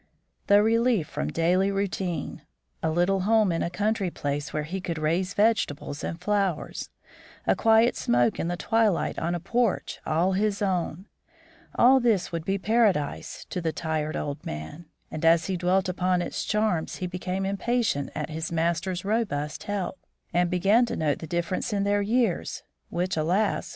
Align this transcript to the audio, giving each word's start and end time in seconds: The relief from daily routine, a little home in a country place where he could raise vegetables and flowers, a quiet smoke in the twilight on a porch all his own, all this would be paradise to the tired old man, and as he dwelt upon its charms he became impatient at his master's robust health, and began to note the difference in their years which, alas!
The 0.47 0.63
relief 0.63 1.07
from 1.07 1.27
daily 1.29 1.69
routine, 1.69 2.41
a 2.81 2.89
little 2.89 3.19
home 3.19 3.51
in 3.51 3.61
a 3.61 3.69
country 3.69 4.09
place 4.09 4.51
where 4.51 4.63
he 4.63 4.81
could 4.81 4.97
raise 4.97 5.35
vegetables 5.35 6.03
and 6.03 6.19
flowers, 6.19 6.89
a 7.45 7.55
quiet 7.55 7.95
smoke 7.95 8.39
in 8.39 8.47
the 8.47 8.57
twilight 8.57 9.19
on 9.19 9.35
a 9.35 9.39
porch 9.39 9.99
all 10.03 10.31
his 10.31 10.59
own, 10.59 11.05
all 11.75 11.99
this 11.99 12.31
would 12.31 12.45
be 12.45 12.57
paradise 12.57 13.45
to 13.51 13.61
the 13.61 13.71
tired 13.71 14.15
old 14.15 14.43
man, 14.43 14.85
and 15.11 15.23
as 15.23 15.45
he 15.45 15.55
dwelt 15.55 15.87
upon 15.87 16.19
its 16.23 16.43
charms 16.45 16.95
he 16.95 17.05
became 17.05 17.45
impatient 17.45 18.09
at 18.15 18.31
his 18.31 18.51
master's 18.51 19.05
robust 19.05 19.65
health, 19.65 19.99
and 20.33 20.49
began 20.49 20.83
to 20.87 20.95
note 20.95 21.19
the 21.19 21.27
difference 21.27 21.71
in 21.71 21.83
their 21.83 22.01
years 22.01 22.63
which, 22.89 23.15
alas! 23.15 23.69